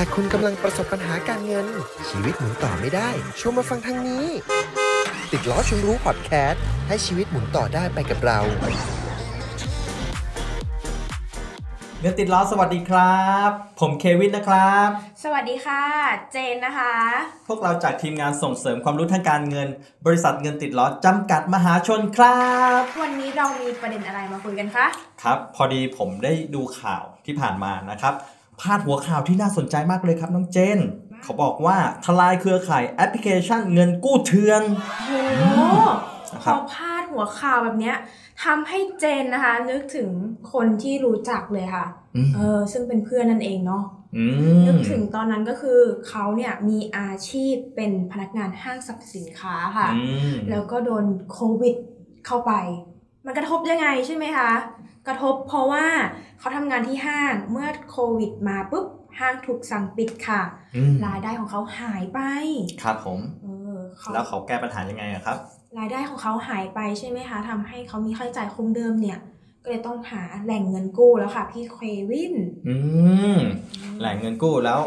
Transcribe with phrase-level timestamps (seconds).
[0.00, 1.66] ากคุณกำลังประสบปัญหาการเงิน
[2.08, 3.08] ชีวิตหมุนต่อไม่ได้
[3.40, 4.26] ชวนมาฟังทางนี้
[5.32, 8.38] ติดล้อชวนรู้พอดแคสต์ให้ชีวิตหมุนต่อได้ไปกับเรา
[12.00, 13.50] เงินติดล้อสวัสดีครับ
[13.80, 14.88] ผมเควินนะครับ
[15.22, 15.82] สวัสดีค่ะ
[16.32, 16.94] เจนนะคะ
[17.48, 19.68] พวกเราจากทีมงานส่งเสริมความรู้ทางการเงิน
[20.06, 22.44] บริษัทเงินติดล้อจำกัดมหาชนครั
[22.80, 24.86] บ วันนี้เรามีประเด็นอะไรมาคุยกันคะ
[25.22, 28.14] ครับ พอดีผมได้ดูข่าวที่ผ่านมานะครับ
[28.60, 30.78] พาดหัวข่าวที่น่าสนใจมากเลยครับน้องเจน
[31.22, 34.62] เขาบอกว่าทลายเครือข่ายแอปพลิเคชันเงินกู้เถื่อน
[35.38, 35.60] โอ้โห
[36.34, 37.96] นะพครับอพาดหัวข่าวแบบเนี้ย
[38.44, 40.08] ทำให้เจนนะคะ นึกถึง
[40.52, 43.84] คนที่รู้จักเลยค่ะอืมเออซึ่งเป็นเพื่อนนั่นเองเนาะ
[44.16, 44.24] อื
[44.66, 50.02] นึมกถึงตอนนั้นก็คือเขาเนี่ยมีอาชีพเป็นพนักงานห้างสรรพสินค้าค่ะอื
[50.32, 51.76] มแล้วก็โดนโควิด
[52.26, 52.52] เข้าไป
[53.26, 54.50] มันกระทบยังไงใช่ไหมคะ
[55.06, 55.86] กระทบเพราะว่า
[56.38, 58.86] เขาทำงานที่ห้างเมื่อโควิดมาปุ๊บ
[59.18, 60.42] ห้างถูกสั่งปิดค่ะ
[60.76, 62.20] อืมรายได้ของเขาหายไป
[62.82, 63.46] ครับผม เอ
[63.76, 65.36] อเขาแล้วเขาแก้ปัญหายังไงอะครับ
[65.78, 69.18] รายได้ของเขาหายไปใช่ไหมคะทำให้เขามีค่าใช้จ่ายคงเดิมเนี่ย
[69.62, 71.78] ก็เลยต้องหาแหล่งเงินกู้แล้วค่ะ พี่เค
[72.10, 72.34] วิน
[72.68, 72.76] อื
[73.34, 73.38] ม
[74.00, 74.80] แหล่งเงินกู้แล้ว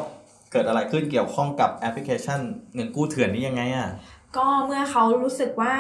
[0.52, 2.40] เกิดอะไรขึ้นเกี่ยวข้องกับแอปพลิเคชัน
[2.75, 3.90] เงินกู้เถื่อนนี้ยังไงอะ
[4.38, 5.73] ก็เมื่อเขารู้สึกว่า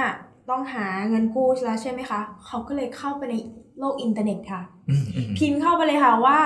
[0.49, 3.35] ต้องหาเงินกู้แล้วใช่ไหมคะ เขาก็เลยเข้าไปใน
[3.79, 6.39] โลกอินเทอร์เน็ตค่ะอืมอืมพิมพ์เข้าไปเลยค่ะว่า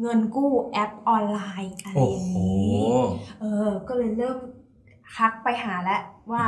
[0.00, 2.92] เงินกู้แอปออนไลน์อะไรโอ้อย่างโหนี้
[3.40, 4.38] เออ ก็เลยเริ่ม
[5.16, 6.00] ทักไปหาแล้ว
[6.32, 6.44] ว่า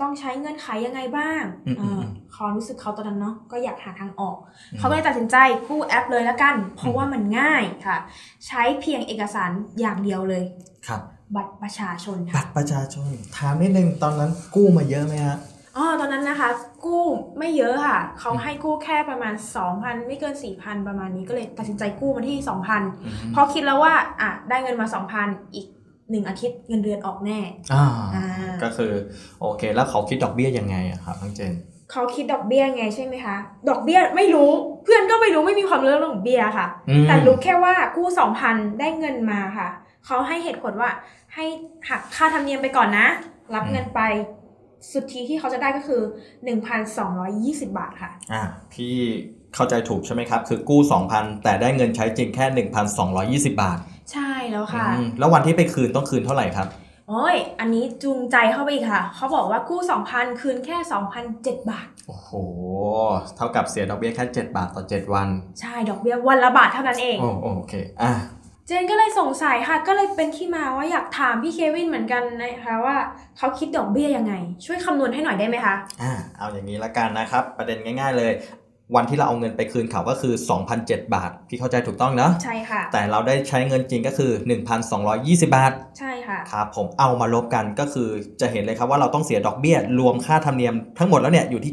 [0.00, 2.02] ต้องใช้เงื่อนไขยังไงบ้างอืมเออืมอ
[2.36, 4.36] ความรู้สึกเขาตอนนั้นเนาะก็อยากหาทางออก
[4.72, 5.36] อืมเขาก็เลยตัดสินใจ
[5.68, 7.98] กู้แอปเลยแล้วกัน เพราะว่ามันง่ายค่ะ
[8.46, 10.44] ใช้เพียงเอกสารอย่างเดียวเลย
[10.86, 11.00] ครับ
[11.36, 15.38] บัตรประชาชนบัค่ะตรประชาชน ถามนิดนึงตอนนั้นกู้มาเยอะไหมฮะ
[15.76, 16.50] อ๋อตอนนั้นนะคะ
[16.84, 17.02] กู้
[17.38, 19.34] ไม่เยอะค่ะ เขาอืมให้กู้แค่ประมาณ
[19.70, 22.36] 2,000 ไม่เกิน 4,000 ประมาณนี้ก็เลยตัดสินใจกู้มาที่
[22.68, 24.86] 2,000อืมเพราะคิดแล้วว่าอะได้เงินมา
[25.20, 25.66] 2,000 อีก
[26.10, 27.38] หนึ่งอาทิตย์เงินเดือนออกแน่
[27.72, 28.26] อ่าอ่า
[28.62, 28.92] ก็คือ
[29.40, 31.54] โอเค แล้วเขาคิดดอกเบี้ยยังไงอะครับน้องเจน
[31.92, 33.36] เขาคิดดอกเบี้ยไงใช่ไหมคะ
[33.68, 34.50] ดอกเบี้ยไม่รู้
[34.84, 39.68] เพื่อนก็ไม่รู้ไม่มีความรู้เรื่องดอกเบี้ยค่ะอืมแต่รู้แค่ว่ากู้สองพันได้เงินมาค่ะ
[40.06, 40.90] เขาให้เหตุผลว่า
[41.34, 41.44] ให้
[41.88, 43.06] หักค่าธรรมเนียมไปก่อนนะ
[43.54, 44.00] รับเงินไป
[44.92, 46.02] สุทธิที่เขาจะได้ก็คือ
[46.84, 48.94] 1,220 บาทค่ะ อ่าพี่
[49.54, 50.80] เข้าใจถูกใช่ไหมครับ คือกู้
[51.12, 52.46] 2,000 แต่ได้เงินใช้จริงแค่
[53.48, 53.78] 1,220 บาท
[54.12, 56.68] ใช่แล้วค่ะอืมแล้ววันที่ไปคืนต้องคืนเท่าไหร่ครับ
[57.08, 59.80] โอ้ย อันนี้จูงใจเข้าไปอีกค่ะ เขาบอกว่ากู้
[60.10, 60.76] 2,000 คืนแค่
[61.24, 62.30] 2,007 บาท โอ้โห
[63.36, 65.28] เท่ากับเสียดอกเบี้ยแค่ 7 บาทต่อ 7 วัน
[65.60, 68.12] ใช่ ดอกเบี้ยวันละบาทเท่านั้นเอง โอ้โอเค อะ
[68.66, 72.96] เจนก็เลยสงสัยค่ะ ก็เลยเป็นที่มาว่าอยากถามพี่เควินเหมือนกันนะคะว่า
[73.38, 78.32] เขาคิดดอกเบี้ยยังไง ช่วยคำนวณให้หน่อยได้ไหมคะอ่าเอาอย่างนี้ละกันนะครับ ประเด็นง่าย ๆ เลย
[78.96, 80.34] วันที่เราเอาเงินไปคืนเขาก็คือ
[80.74, 84.30] 2,007 บาท พี่เข้าใจถูกต้องเนาะใช่ค่ะ แต่เราได้ใช้เงินจริงก็คือ
[84.88, 88.08] 1,220 บาท ใช่ค่ะครับผมเอามาลบกันก็คือ
[88.40, 91.72] จะเห็นเลยครับว่าเราต้องเสียดอกเบี้ยรวมค่าธรรมเนียมทั้งหมดแล้วเนี่ยอยู่ที่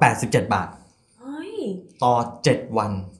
[0.00, 0.68] 787 บาท
[1.20, 1.54] เฮ้ย
[2.02, 2.14] ต่อ
[2.46, 2.94] 7 วันน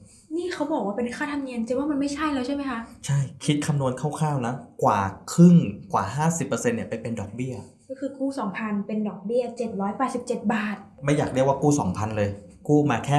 [0.53, 4.53] เขาบอกว่าเป็นค่าธรรมเนียมเจนว่ามันไม่ใช่แล้วใช่ไหมคะ ใช่ คิดคำนวณคร่าวๆนะ
[4.83, 4.99] กว่า
[5.33, 5.55] ครึ่ง
[5.93, 6.03] กว่า
[6.37, 7.55] 50%เนี่ยไปเป็นดอกเบี้ย
[7.89, 9.43] ก็คือกู้ 2,000 เป็นดอกเบี้ย
[9.99, 12.29] 787 บาท ไม่อยากเรียกว่ากู้ 2,000 เลย
[12.67, 13.17] กู้มาแค่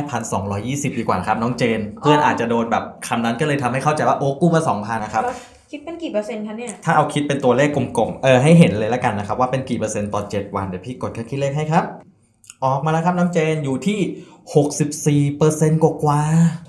[0.85, 5.37] 1,220ดีกว่าครับน้องเจน เพื่อนอาจจะโดนแบบคำนั้นก็เลยทำให้เข้าใจว่าโอ้กู้มา2,000นะครับแล้ว
[5.71, 11.85] คิดเป็นกี่เปอร์เซ็นต์คะเนี่ย ถ้าเอาคิดเป็นตัวเลขกลมๆ เออให้เห็นเลยแล้วกันนะครับ ว่าเป็นกี่เปอร์เซ็นต์ต่อ 7 วัน เดี๋ยวพี่กดแค่คิดเลขให้ครับ
[12.65, 14.01] ออกมาแล้วครับน้องเจนอยู่ที่
[15.29, 16.21] 64เปอร์เซ็นต์กว่า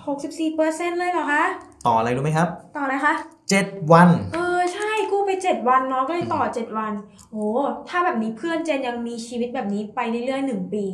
[0.04, 3.14] 64เปอร์เซ็นต์เลยเหรอคะๆต่ออะไรรู้ไหมครับ ต่ออะไรคะ
[3.54, 6.94] 7 วัน เออ ใช่กู้ไป 7 วันเนาะก็เลยต่อ 7 วัน
[7.32, 7.46] โอ้
[7.90, 10.86] ถ้าแบบนี้เพื่อนเจนยังมีชีวิตแบบนี้ไปเรื่อยๆ1ปี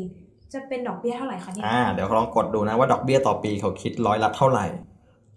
[0.53, 4.65] จะเป็นดอกเบี้ยเท่าไหร่คะเนี่ยอ่าเดี๋ยวลองกดดูนะว่าดอกเบี้ยต่อปีเขาคิดร้อยละเท่าไหร่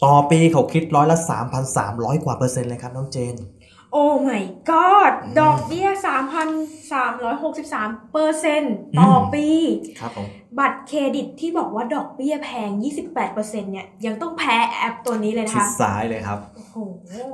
[0.04, 1.18] ต่อปีเขาคิดร้อยละ
[1.70, 3.34] 3,300 กว่าเปอร์เซ็นต์เลยครับน้องเจน
[3.92, 5.88] โอ้ my god อืมดอกเบี้ย
[7.20, 9.46] 3,363เปอร์เซ็นต์ต่ออมปี
[10.00, 10.26] ครับผม
[10.58, 12.70] บัตรเครดิตที่บอกว่าดอกเบี้ยแพง
[13.22, 16.76] 28%เนี่ย ยังต้องแพ้แอปตัวนี้เลยนะชิดคะซ้ายเลยครับโอ้โห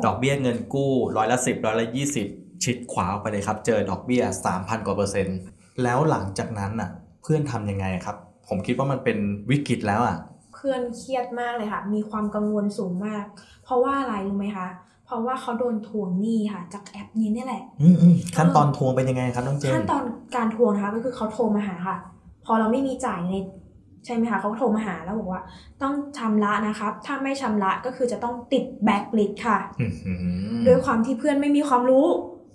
[0.05, 1.87] ดอกเบี้ยเงินกู้ร้อยละ10ร้อยละ
[2.25, 4.23] 20ชิดขวาออกไปเลยครับ เจอดอกเบี้ย
[4.55, 5.38] 3,000 กว่าเปอร์เซ็นต์
[5.82, 6.91] แล้วหลังจากนั้นน่ะ
[7.23, 8.17] เพื่อนทำยังไงครับ
[8.49, 9.19] ผมคิดว่ามันเป็น
[9.50, 10.17] วิกฤตแล้วอะ
[10.55, 13.25] เพื่อนเครียดมากเลยค่ะ มีความกังวลสูงมาก
[13.65, 14.69] เพราะว่าอะไรรู้ไหมคะ
[15.08, 20.02] เพราะว่าเขาโดนทวงหนี้ค่ะ จากแอปนี้เนี่ยแหละอืมอืมขั้นตอนทวงเป็นยังไงครับน้องเจนขั้นตอน
[20.37, 21.96] การทวงนะคะ ก็คือเขาโทรมาหาค่ะ
[22.44, 23.34] พอเราไม่มีจ่ายใน
[24.05, 25.43] ใช่ไหมคะเขาก็โทรมาหาแล้วบอกว่า
[25.82, 30.19] ต้องชำระนะครับ ถ้าไม่ชำระก็คือจะต้องติดแบ็กลิสค่ะอื้อหือ
[30.66, 32.06] ด้วยความที่เพื่อนไม่มีความรู้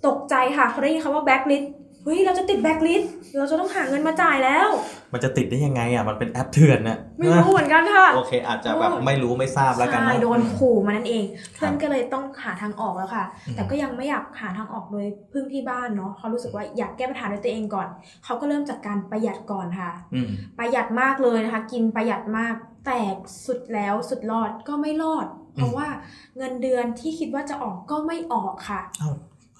[0.06, 1.64] ตกใจค่ะเขาได้ยินคำว่าแบ็กลิส
[2.04, 4.68] เฮ้ยเราจะติดแบ็คลิสต์เราจะต้องหาเงินมาจ่ายแล้ว
[5.12, 17.88] มันจะติดได้ยังไงอะมันเป็นแอปเถื่อนน่ะไม่รู้เหมือนกันค่ะ โอเค อาจจะแบบไม่รู้ไม่ทราบแล้วกันใช่เนาะโดนขู่มานั่นเองครับเพื่อนก็เลยต้องหาทางออกแล้วค่ะอืมแต่ก็ยังไม่อยากหาทางออกโดยพึ่งที่บ้านเนาะเขารู้สึกว่าอยากแก้ปัญหาด้วยตัวเองก่อน
[18.24, 20.28] เขาก็เริ่มจากการประหยัดก่อนค่ะอืม
[20.58, 22.54] ประหยัดมากเลยนะคะ กินประหยัดมาก
[22.86, 23.00] แต่
[23.46, 25.88] สุดแล้วสุดรอดก็ไม่รอด เพราะว่า
[26.36, 29.10] เงินเดือนที่คิดว่าจะออกก็ไม่ออกค่ะเอ้า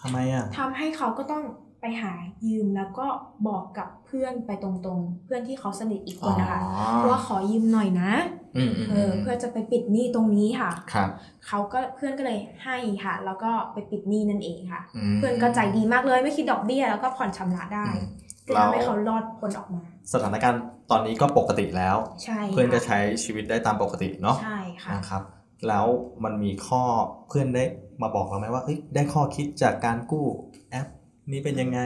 [0.01, 1.43] ทำไมอะทำให้เขาก็ต้อง
[1.87, 2.15] ไปหา
[2.47, 3.07] ยืมแล้วก็
[3.49, 6.61] บอกกับเพื่อนไปตรงๆ เพื่อนที่เขาสนิทอีกคนนะคะ
[7.09, 8.13] ว่าขอยืมหน่อยนะ
[8.57, 11.09] อืมอืมเออเพื่อจะไปปิดหนี้ตรงนี้ค่ะครับ
[11.47, 14.83] เขาก็เพื่อนก็เลยให้ค่ะ แล้วก็ไปปิดหนี้นั่นเองค่ะ
[15.13, 18.07] มเพื่อนก็ใจดีมากเลยไม่คิดดอกเบี้ยแล้วก็ผ่อนชำระได้อืม
[18.47, 19.83] ก็ทำให้เขารอดพ้นออกมา
[20.13, 25.23] สถานการณ์ตอนนี้ก็ปกติแล้วใช่เพื่อนก็ค่ะใช้ชีวิตได้ตามปกติเนาะใช่ค่ะนะครับ
[25.69, 25.87] แล้ว
[26.25, 26.83] มันมีข้อ
[27.29, 27.65] เพื่อนได้
[28.03, 30.27] มาบอกเราไหมว่าเอ้ยได้ข้อคิดจากการกู้
[30.71, 30.87] แอป
[31.33, 31.81] นี้เป็นยังไง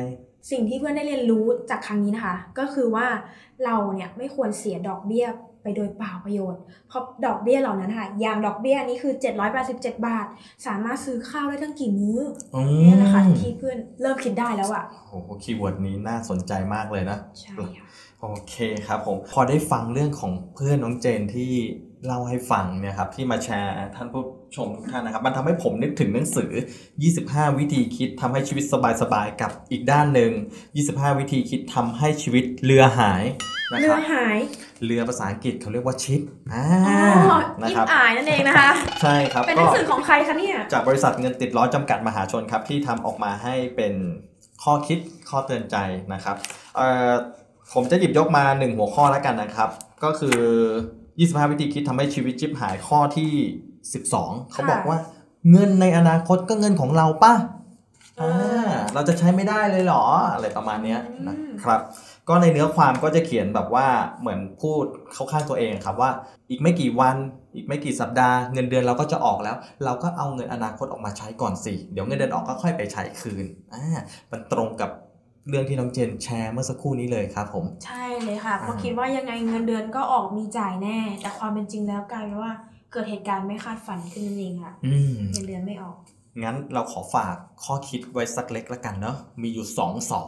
[0.50, 3.06] สิ่งที่เพื่อนได้เรียนรู้จากครั้งนี้นะคะ ก็คือว่า
[3.64, 5.26] เราเนี่ยไม่ควรเสียดอกเบี้ย
[5.62, 9.14] ไปโดยเปล่าประโยชน์ เพราะดอกเบี้ยเหล่านั้นค่ะ อย่างดอกเบี้ยนี้คือ
[9.60, 10.26] 787 บาท
[10.66, 12.18] สามารถซื้อข้าวได้ทั้งกี่มื้อ
[12.54, 17.86] อืมเนี่ยนะคะที่เพื่อนเริ่มคิดได้แล้วอะโอ้โหคีย์เวิร์ดนี้น่าสนใจมากเลยนะ ใช่ค่ะ
[18.22, 18.54] โอเค
[18.86, 21.52] ครับผม พอได้ฟังเรื่องของเพื่อนน้องเจนที่
[22.06, 24.22] เล่าให้ฟังเนี่ยครับที่มาแชร์ท่านผู้
[24.56, 26.50] ชมทุกท่านนะครับ มันทำให้ผมนึกถึงหนังสือ
[27.04, 28.64] 25 วิธีคิดทำให้ชีวิต
[29.02, 30.32] สบายๆกับอีกด้านหนึ่ง
[30.76, 33.24] 25 วิธีคิดทำให้ชีวิตเรือหาย
[33.70, 34.38] นะเรืคอรับหาย
[34.84, 36.20] เรือภาษาอังกฤษเขาเรียกว่าชิป
[36.52, 38.70] อ่าอ๋อนะอิครับบอายนั่นเองนะคะ
[39.02, 43.94] ใช่ครับ เป็นหนังสือของใครคะเนี่ย จากบริษัทเงินติดล้อจำกัดมหาชนครับ ที่ทำออกมาให้เป็น
[44.62, 44.98] ข้อคิด
[45.30, 45.76] ข้อเตือนใจ
[46.12, 46.36] นะครับ
[46.76, 47.12] เอ่อ
[47.74, 49.70] ผมจะหยิบยกมา1หัวข้อแล้วกันนะครับ
[50.04, 50.38] ก็คือ
[51.18, 53.32] 25 วิธีคิดทำให้ชีวิตจิบหายข้อที่
[53.92, 54.98] 12 เขาบอกว่า
[55.50, 57.34] เงินในอนาคตก็เงินของเราป่ะ
[58.18, 58.30] เออ่
[58.66, 61.80] อาเราจะใช้ไม่ได้เลยเหรอ อะไรประมาณเนี้ยอืมนะครับ
[62.28, 63.86] ก็ในเนื้อความก็จะเขียนแบบว่า
[64.20, 66.10] เหมือนพูดเข้าข้างตัวเองครับว่า
[66.50, 67.16] อีกไม่กี่วัน
[67.54, 73.82] อีกไม่กี่สัปดาห์เงินเดือนเราก็จะออกแล้ว เราก็เอาเงินอนาคตออกมาใช้ก่อนสิ เดี๋ยวเงินเดือนออกก็ค่อยไปใช้คืนอ่า
[74.30, 74.90] มันตรงกับ
[75.48, 82.52] เรื่องที่น้องเจนแชร์เมื่อสักครู่นี้เลยครับผม ใช่เลยค่ะเพราะอ่าคิดว่ายังไงเงินเดือนก็ออกมีจ่ายแน่ แต่ความเป็นจริงแล้วกลายเป็นว่า
[82.92, 85.96] เกิดเหตุการณ์ไม่คาดฝันขึ้นนั่นเองค่ะอืมเงินเดือนไม่ออก
[86.42, 87.34] งั้นเราขอฝาก
[87.64, 90.22] ข้อคิดไว้สักเล็กละกันเนาะมีอยู่สองสอ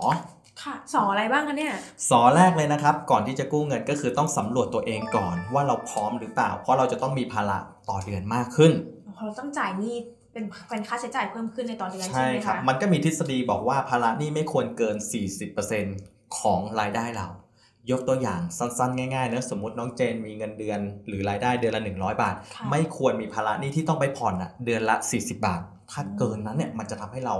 [0.62, 1.75] ค่ะสออะไรบ้างคะเนี่ย
[2.11, 7.58] สอแรกเลยนะครับ ก่อนที่จะกู้เงินก็คือต้องสำรวจตัวเองก่อนว่าเราพร้อมหรือเปล่า เพราะเราจะต้องมีภาระ
[7.88, 8.73] ต่อเดือนมากขึ้น
[9.16, 9.96] เราต้องจ่ายหนี่
[10.32, 14.96] เป็นเป็นค่าใช้จ่ายเพิ่มขึ้นในต่อเดือนใช่ใช่ไหมครับคะมันก็มีทฤษฎีบอกว่าภาระหนี้ไม่ควรเกิน
[15.66, 17.28] 40%ของรายได้เรา
[17.90, 25.60] ยกตัวอย่างสั้นๆ ง่ายๆเนอะสมมติน้องเจนมีเงินเดือน หรือรายได้เดือนละ 100 บาทค่ะไม่ควรมีภาระหนี้ที่ต้องไปผ่อนอะเดือนละ 40 บาท
[25.92, 27.36] ถ้าเกินนั้นเนี่ยมันจะทำให้เรา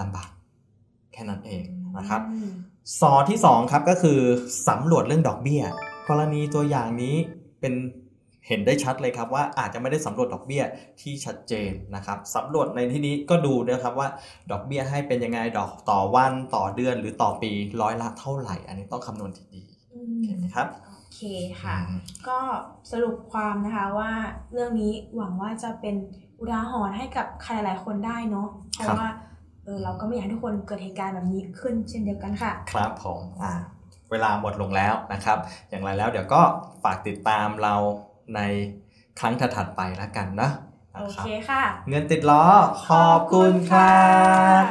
[0.00, 0.30] ลำบาก
[1.12, 1.64] แค่นั้นเอง
[1.98, 2.50] นะครับอืม
[3.00, 4.18] สอที่2ครับก็คือ
[4.68, 5.62] สำรวจเรื่องดอกเบี้ย
[6.08, 7.14] กรณีตัวอย่างนี้
[7.60, 7.74] เป็น
[8.48, 10.62] เห็นได้ชัดเลยครับว่าอาจจะไม่ได้สำรวจดอกเบี้ย
[11.00, 14.08] ที่ชัดเจนนะครับสำรวจในที่นี้ก็ดูนะครับว่า
[14.50, 17.50] ดอกเบี้ยให้เป็นยังไงดอกต่อวันต่อเดือนหรือต่อปี
[17.82, 19.62] ร้อยละเท่าไหร่ อันนี้ต้องคำนวณดี
[19.94, 21.20] อืๆโอมเคไหมครับโอเค
[21.62, 22.38] ค่ะอืมก็
[22.92, 24.10] สรุปความนะคะว่า
[24.52, 25.96] เรื่องนี้หวังว่าจะเป็น
[26.38, 29.08] อุทาหรณ์ให้กับใครหลายๆคนได้เนาะเพราะว่า
[29.64, 33.54] เออเราก็ไม่อยากให้ทุกคนเกิดเหตุการณ์แบบนี้ขึ้นเช่นเดียวกันค่ะ ครับผมอ่า
[34.10, 35.38] เวลาหมดลงแล้วนะครับ
[35.70, 36.40] อย่างไรแล้วเดี๋ยวก็
[36.84, 37.74] ฝากติดตามเรา
[38.34, 38.40] ใน
[39.20, 40.50] ครั้งถัดๆไปแล้วกันนะ
[40.94, 42.44] โอนะครับเคค่ะ เงินติดล้อ
[42.88, 44.16] ขอบคุณครั
[44.62, 44.64] บ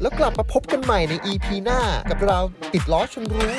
[0.00, 2.38] แล้วกลับมาพบกันใหม่ใน EP หน้ากับเรา
[2.72, 3.52] ติดล้อชนรู้